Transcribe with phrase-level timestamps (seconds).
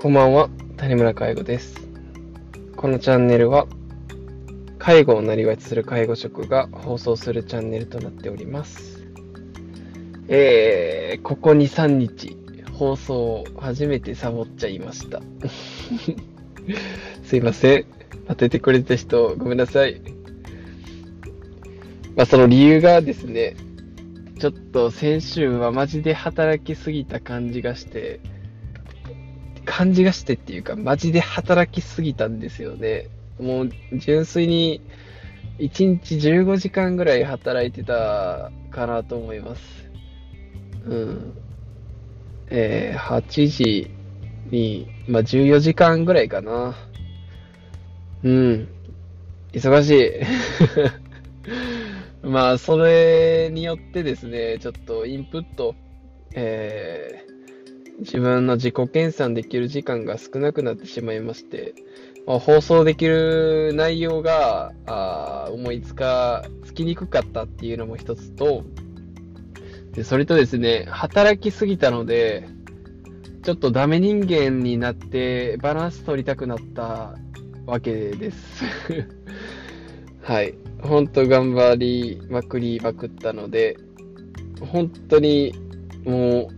[0.00, 1.74] こんばんは、谷村介護です。
[2.76, 3.66] このチャンネルは、
[4.78, 9.04] 介護をなりわいする介護職が放送するチャンネルとなっております。
[10.28, 12.36] えー、ここ2、3日、
[12.74, 15.20] 放送を初めてサボっちゃいました。
[17.26, 17.84] すいません。
[18.28, 20.00] 待っててくれた人、ごめんなさい。
[22.14, 23.56] まあ、その理由がですね、
[24.38, 28.20] ちょっと先週はマジで働きすぎた感じがして、
[29.68, 33.08] 感じがしてっていうか、マジで働きすぎたんですよね。
[33.38, 34.80] もう純粋に
[35.58, 39.62] 1日15時間ぐらい働いてたかなと思います。
[40.86, 41.34] うん。
[42.48, 43.90] えー、8時
[44.50, 46.74] に、まあ、14時間ぐらいかな。
[48.22, 48.68] うん。
[49.52, 50.12] 忙しい。
[52.26, 55.74] まあ、それによってですね、ちょっとインプット、
[56.34, 57.07] えー
[57.98, 61.74] 自分の自己研鑽できる時間が少なくなってしまいまして、
[62.26, 68.64] まあ放送できる内容があ思いつか、つきにくかったっていうのも一つと、
[69.92, 72.48] でそれとですね、働きすぎたので、
[73.42, 77.14] ちょっとダメ人間になってバランス取りたくなった
[77.66, 78.64] わけです。
[80.22, 80.54] はい。
[80.82, 83.76] ほんと頑張りまくりまくったので、
[84.60, 85.52] 本当に
[86.04, 86.57] もう、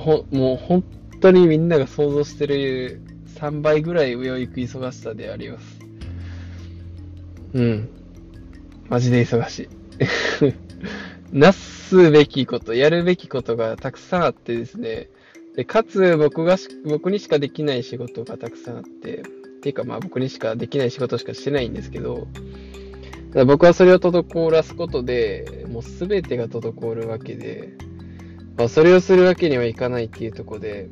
[0.00, 0.84] ほもう本
[1.20, 3.00] 当にみんなが想像してる
[3.36, 5.80] 3倍ぐらい上を行く忙しさであります。
[7.54, 7.88] うん。
[8.88, 9.68] マジで忙しい。
[11.32, 15.08] なすべきこと、やるべきことがたくさんあってですね。
[15.56, 19.22] で、かつ僕が、僕にしかできない仕事がたくさんあって、っ
[19.60, 22.28] ていうかまあ僕にしかできない仕事しかしてないんですけど、
[23.46, 27.72] 僕はそれを滞らすことで、もうすべてが滞るわけで、
[28.56, 30.88] まあ、それをするわけにはいかないっていうところで、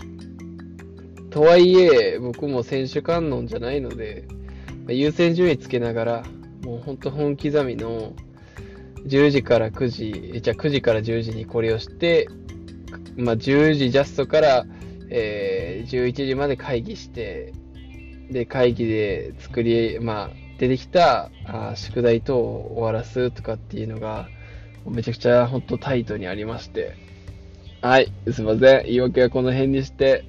[1.30, 4.26] とはいえ、僕も選手観音じゃないので、
[4.84, 6.22] まあ優先順位つけながら、
[6.62, 8.12] もう本当本刻みの
[9.06, 12.28] 10時から9時、えじゃあ9時から10時にこれをして、
[13.16, 14.66] まあ、10時ジャストから、
[15.10, 17.52] えー11時まで会議して、
[18.30, 24.28] で、会議で作り、まあ、出てきたあ宿題等を終わらすとかっていうのが、
[24.86, 27.03] めちゃくちゃ本当タイトにありまして、
[27.84, 28.84] はい、すいません。
[28.86, 30.24] 言い訳はこの辺にして、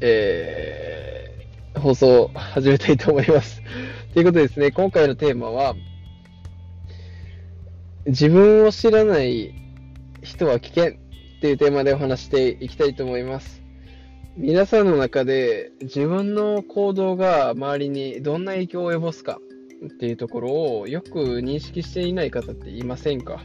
[0.00, 3.62] えー、放送を始めたいと思います。
[4.12, 5.76] ということでですね、今回のテーマは、
[8.06, 9.54] 自分を知らない
[10.20, 10.92] 人は危険っ
[11.40, 13.62] ていうテーマでお話していきたいと思います。
[14.36, 19.38] 皆さんの中で自分の行動が周りにどんな影響を及ぼすか
[19.86, 23.44] っていうところをよく認識していない方っていませんか？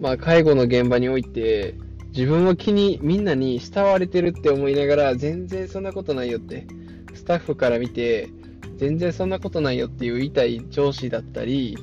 [0.00, 1.74] まあ、介護の現場において、
[2.08, 6.66] 自分は気に、みんなに慕われてるって思いながら、全然そんなことないよって、
[7.14, 8.30] スタッフから見て、
[8.78, 11.76] 全然そんなことないよっていう言いたい上司だったり、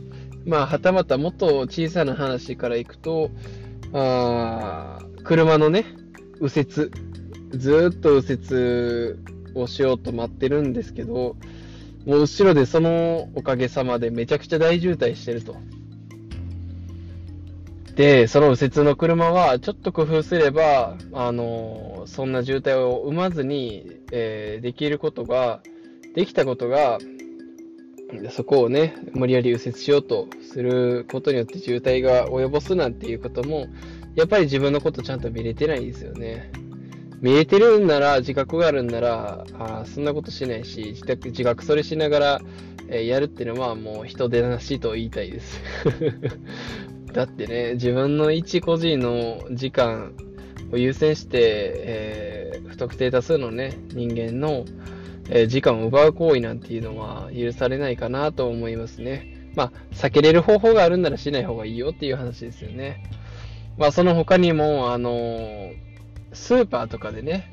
[0.46, 3.30] まあ、はたまたもっと小さな話からいくと、
[3.94, 5.86] あー車のね、
[6.42, 6.92] 右折、
[7.52, 9.20] ずっと右折
[9.56, 11.36] をしようと待ってるんですけど、
[12.06, 15.58] もう後ろでそのおかげさまでめちゃくちゃ大渋滞してると。
[17.98, 25.62] で、その右折の車は、ちょっと工夫すれば、あのそんな渋滞を生まずに、えーできることが、
[26.14, 27.00] できたことが、
[28.30, 33.66] そこをね、無理やり右折しようとすることによって渋滞が及ぼすなんていうことも、
[34.16, 36.52] やっぱり自分のことちゃんと見れてないですよね。
[37.20, 42.42] 見えてるんなら、自覚があるんなら、あそんなことしないし、自覚自覚それしながら、
[42.90, 45.60] えーやるっていうのはもう人でなしと言いたいです。
[47.18, 50.14] だってね、自分の一個人の時間
[50.72, 54.66] を優先して、えー不特定多数のね、人間の、
[55.32, 59.50] えー時間を奪う行為なんていうのは許されないかなと思いますね。
[59.56, 63.04] まあ、避けれる方法があるんならしない方がいいよっていう話ですよね。
[63.80, 65.74] まあ、その他にも、あのー
[66.34, 67.50] スーパーとかでね、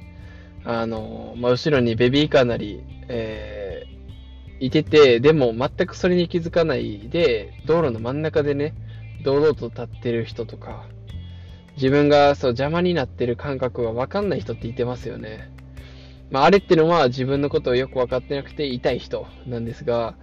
[0.67, 3.95] あのーまあ、後ろにベビーカーなり、えー
[4.61, 8.75] いてて、でも全くそれに気づかないで、道路の真ん中でね、
[9.25, 10.87] 堂々と立ってる人とか、
[11.77, 15.51] 自分がそう邪魔になってる感覚が分かんない人っていてますよね。
[16.31, 20.15] まあ、あれってのは自分のことをよく分かってなくて痛い人なんですが、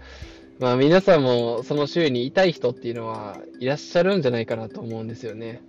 [0.59, 5.61] まあ皆さんもその周囲に痛い人っていうのはいらっしゃるんじゃないかなと思うんですよね。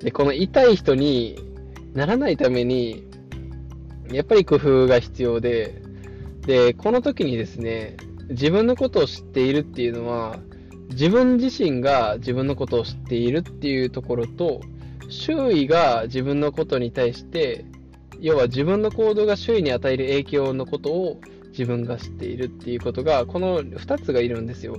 [0.00, 1.38] で、この痛い人に
[1.94, 3.04] ならないために、
[4.12, 5.82] やっぱり工夫が必要で、
[6.46, 7.96] で、この時にですね、
[8.28, 10.38] 自分のことを知っているっていうのは、
[10.90, 14.60] 自分自身が自分のことを知っているっていうところと、
[15.08, 17.64] 周囲が自分のことに対して
[18.20, 24.78] 要は自分の行動が周囲に与える影響のことを自分が知っているっていうことが、この2つがいるんですよ。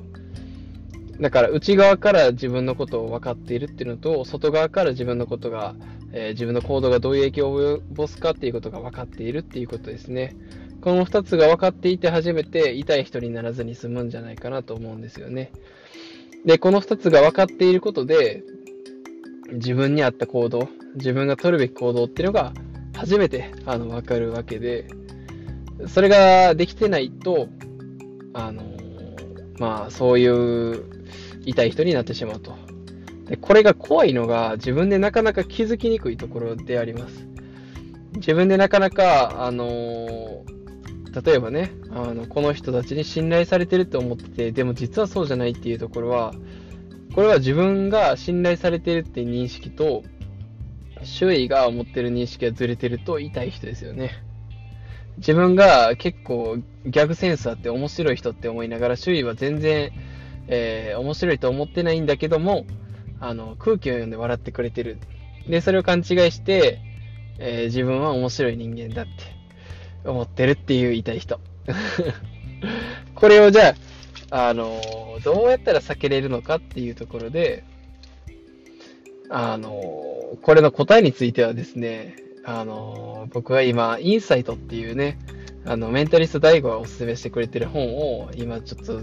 [1.19, 5.75] だから内側から自分のことを分かっているっていうのと、外側から自分のことが、
[6.13, 10.35] えー、自分の行動がどういう影響を及ぼすかっていうことが分かっているっていうことですね。
[10.81, 15.51] この2つが分かっていて初めて痛い人にならずに済むんじゃないかなと思うんですよね。
[16.45, 18.43] で、この2つが分かっていることで、
[19.53, 22.53] 自分に合った行動、自分が取るべき行動っていうのが
[22.95, 24.87] 初めてあの分かるわけで、
[25.87, 27.47] それができてないと、
[28.33, 28.63] あの
[29.59, 30.83] まあ、そういう
[31.45, 32.55] 痛い人になってしまうと。
[33.25, 37.27] で、これが怖いのが自分でなかなか気づきにくいところであります。
[38.15, 40.43] 自分でなかなか、あの
[41.13, 46.33] 例えばね、あの、この人たちに信頼されてると思ってて、でも実はそうじゃないっていうところは、
[47.13, 50.03] これは自分が信頼されてるって認識と、
[51.03, 54.23] 周囲が思ってる認識がずれてると痛い人ですよね。
[55.17, 59.91] 自分が結構ギャグセンスあって面白い人って思いながら、周囲は全然、
[60.47, 62.65] えー、面白いと思ってないんだけども、
[63.19, 64.99] あの、空気を読んで笑ってくれてる。
[65.47, 66.79] で、それを勘違いして、
[67.39, 69.36] えー、自分は面白い人間だって
[70.05, 71.39] 思ってるっていう痛い人。
[73.15, 73.75] これをじゃ
[74.29, 77.63] あ、あのー、どうやったら避けれるのかっていうところで、
[79.29, 82.15] あのー、これの答えについてはですね、
[82.45, 85.19] あの、僕は今、インサイトっていうね、
[85.65, 89.01] あの、メンタリスト DAIGO がおすすめしてくれてる本を今ちょっと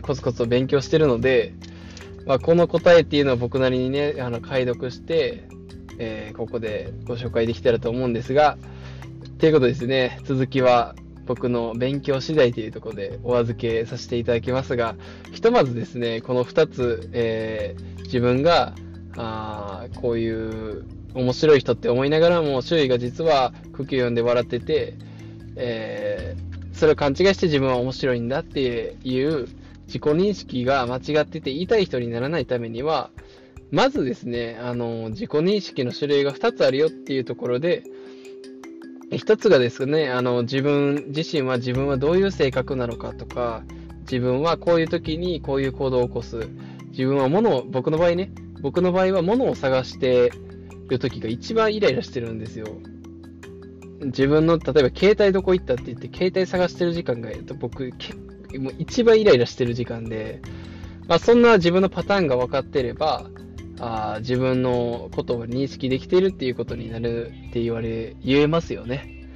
[0.00, 1.52] コツコツと勉強してるので、
[2.24, 5.44] まあ、この答えっていうのは僕なりにね、あの、解読して、
[5.98, 8.56] えー、ここでご紹介できたらと思うんですが、
[9.38, 10.94] ということですね、続きは
[11.26, 14.96] 僕の勉強次第というところでお預けさせていただきますが、
[15.30, 18.74] ひとまずですね、この2つ、えー、自分が
[19.14, 24.94] あこういう面白い人って思いながらも、周囲が実は空気を読んで笑ってて、
[25.56, 29.48] えー、それを勘違いして自分は面白いんだっていう
[29.86, 33.10] 自己認識が間違ってて言いたい人にならないためには、
[33.70, 37.82] まずですね、あの、自己認識の種類が2つあるよっていうところで、
[39.10, 43.62] 1つがですね、あの、自分自身は自分はどういう性格なのかとか、
[44.00, 46.48] 自分はこういう時にこういう行動を起こす。
[46.90, 50.32] 自分は物を、僕の場合ね、僕の場合は物を探して
[50.88, 52.66] る時が一番イライラしてるんですよ。
[54.00, 57.30] 自分の、例えば携帯どこ行ったって言って、携帯探してる時間が、
[57.60, 57.84] 僕、
[58.58, 60.40] もう一番イライラしてる時間で、
[61.06, 63.30] まあ、そんな自分のパターンが分かってれば、
[63.78, 69.28] あ自分のことを認識できているっていうことになるって言われ、言えますよね。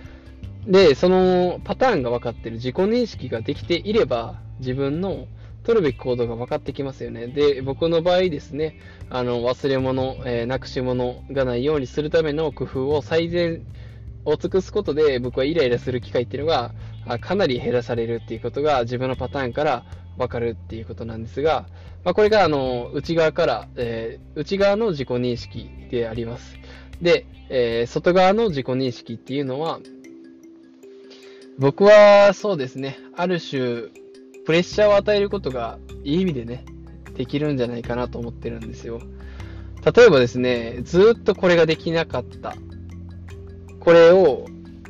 [0.67, 5.27] で、そのパターンが分かってる自己認識ができていれば、自分の
[5.63, 7.27] 取るべき行動が分かってきますよね。
[7.29, 8.79] で、僕の場合ですね、
[9.09, 13.63] あの、忘れ物、えー、なくし物がないようにするための工夫を最善
[14.25, 16.75] を尽くすことで、僕はイライラする機会っていうのが、
[17.21, 19.85] かなり減らされるっていうことが自分のパターンから
[20.19, 21.67] 分かるっていうことなんですが、
[22.05, 26.57] まあ、これがあの内側から、えー、内側の自己認識であります。
[27.03, 29.81] で、えー、外側の自己認識っていうのは、
[31.59, 33.89] 僕はそうですね、ある種、
[34.47, 36.65] プレッシャーを与えることがいい意味でね、
[37.17, 39.01] できるんじゃないかなと思ってるんですよ。
[39.95, 42.55] 例えばですね、ずっとこれができなかった。
[43.79, 44.47] これを、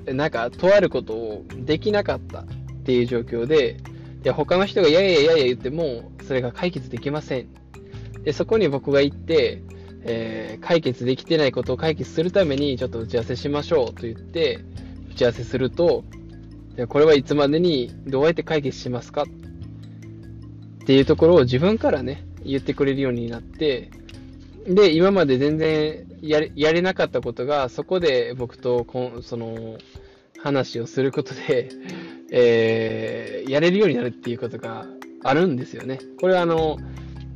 [0.06, 2.44] なんか、とあることをできなかったっ
[2.84, 3.78] ていう状況で、
[4.22, 7.48] で他の人がやややや言っても、それが解決できません。
[8.22, 9.64] で、そこに僕が行って、
[10.04, 14.60] えー、解決できてないことを解決するために、ちょっと打ち合わせしましょうと言って、
[15.10, 16.04] 打ち合わせすると、
[16.88, 19.24] これはいつまでにどうやって解決しますか？
[19.24, 19.26] っ
[20.86, 23.90] ていうところを自分からね、言ってくれるようになって、
[24.68, 29.78] で、今まで全然やれやれなかったことが、そこで僕とこその
[30.38, 31.70] 話をすることで、
[32.30, 34.86] えー、やれるようになるっていうことが
[35.22, 35.98] あるんですよね。
[36.20, 36.78] これはあの、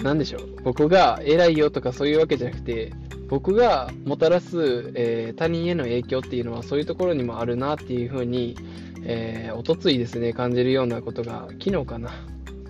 [0.03, 0.63] なんでしょう。
[0.63, 2.93] 僕が偉いよとかそういうわけじゃなくて、
[3.29, 8.57] 僕がもたらす、えー、他人への影響っていうのはそういうところにもあるなっていうふうに、
[9.05, 12.11] えー、おとついですね、感じるようなことが、昨日かな。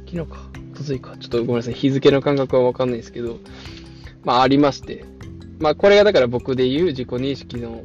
[0.07, 0.51] 昨日か。
[0.73, 1.17] おとついか。
[1.19, 1.75] ちょっとごめんなさい。
[1.75, 3.39] 日付の感覚はわかんないですけど、
[4.25, 5.05] まあありまして。
[5.59, 7.83] まあこれがだから僕で言う自己認識の、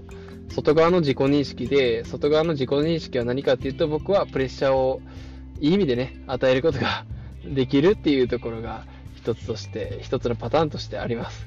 [0.50, 5.02] 外側の自己認識で、外側の自己認識は何かっていうと、僕はプレッシャーを
[5.60, 7.06] いい意味でね、与えることが
[7.54, 11.46] できるっていうところが一つとして、一つのパターンとしてあります。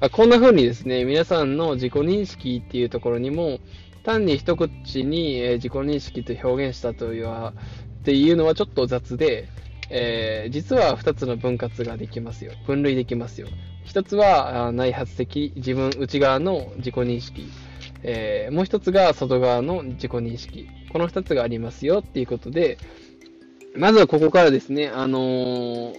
[0.00, 3.60] まあ、こんな風にですね、皆さんの自己認識っていうところにも、
[4.02, 7.54] 単に一口に、え自己認識と表現したというは
[8.02, 9.48] っていうのはちょっと雑で、
[9.90, 12.52] えー、実は2つの分割ができますよ。
[12.66, 13.48] 分類できますよ。
[13.86, 17.46] 1つは内発的、自分内側の自己認識。
[18.02, 20.68] えー、もう一つが外側の自己認識。
[20.92, 22.78] この二つがありますよっていうことで、
[23.76, 25.94] まずはここからですね、あのー、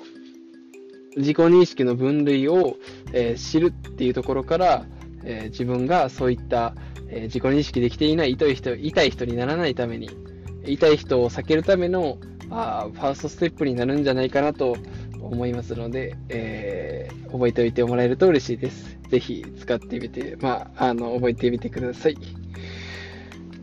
[1.18, 2.78] 自己認識の分類を、
[3.14, 4.86] えー、知るっていうところから、
[5.24, 6.76] えー、自分がそういった、
[7.08, 10.10] え自己認識できていない痛い人痛い人にならないために、
[10.66, 12.18] 痛い人を避けるための
[12.50, 14.76] あファーストステップになるんじゃないかなと
[15.22, 18.98] 思いますので、えー、覚えておいてもらえると嬉しいです。
[19.10, 22.18] ぜひ使ってみて、まあ、あの、覚えてみてください。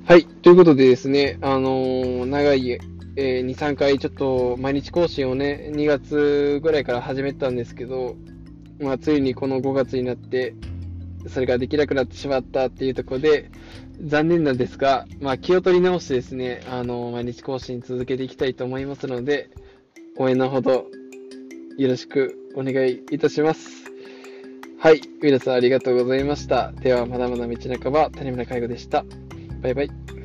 [0.05, 0.25] はい。
[0.27, 2.79] ということでですね、あのー、長い、
[3.17, 8.17] えー、2、3回ちょっと毎日更新をね、2月ぐらいから始めたんですけど、
[8.81, 10.55] まあ、ついにこの5月になって、
[11.29, 13.51] それができなくなってしまったっていうところで、
[14.05, 19.51] 残念なんですが、まあ、気を取り直してですね、あの、毎日更新続けていきたいと思いますので、
[20.19, 20.87] 応援のほど
[21.79, 23.93] よろしくお願いいたします。
[24.79, 25.01] はい。
[25.23, 26.73] 皆さんありがとうございました。
[26.73, 29.05] では、まだまだ道半ば、谷村介護でした。
[29.63, 30.22] バイバイ。